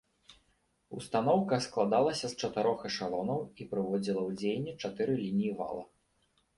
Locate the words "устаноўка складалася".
0.99-2.25